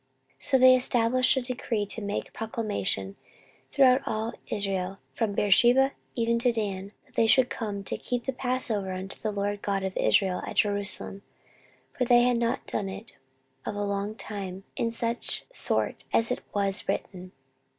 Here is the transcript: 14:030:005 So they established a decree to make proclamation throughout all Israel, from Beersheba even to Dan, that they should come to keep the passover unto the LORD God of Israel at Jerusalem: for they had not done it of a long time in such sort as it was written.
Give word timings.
14:030:005 0.39 0.43
So 0.49 0.57
they 0.57 0.75
established 0.75 1.37
a 1.37 1.41
decree 1.43 1.85
to 1.85 2.01
make 2.01 2.33
proclamation 2.33 3.17
throughout 3.71 4.01
all 4.07 4.33
Israel, 4.47 4.97
from 5.13 5.33
Beersheba 5.33 5.91
even 6.15 6.39
to 6.39 6.51
Dan, 6.51 6.93
that 7.05 7.13
they 7.13 7.27
should 7.27 7.51
come 7.51 7.83
to 7.83 7.97
keep 7.99 8.23
the 8.25 8.33
passover 8.33 8.93
unto 8.93 9.19
the 9.21 9.31
LORD 9.31 9.61
God 9.61 9.83
of 9.83 9.95
Israel 9.95 10.41
at 10.43 10.55
Jerusalem: 10.55 11.21
for 11.95 12.05
they 12.05 12.23
had 12.23 12.37
not 12.39 12.65
done 12.65 12.89
it 12.89 13.15
of 13.63 13.75
a 13.75 13.83
long 13.85 14.15
time 14.15 14.63
in 14.75 14.89
such 14.89 15.45
sort 15.51 16.03
as 16.11 16.31
it 16.31 16.41
was 16.51 16.89
written. 16.89 17.31